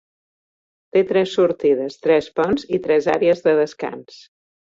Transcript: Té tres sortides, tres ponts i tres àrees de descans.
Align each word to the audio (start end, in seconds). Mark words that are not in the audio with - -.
Té 0.95 1.03
tres 1.09 1.33
sortides, 1.39 1.99
tres 2.07 2.31
ponts 2.39 2.65
i 2.77 2.81
tres 2.87 3.09
àrees 3.17 3.47
de 3.49 3.57
descans. 3.63 4.19